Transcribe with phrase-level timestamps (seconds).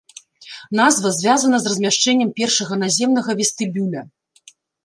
[0.79, 4.01] Назва звязана з размяшчэннем першага наземнага вестыбюля.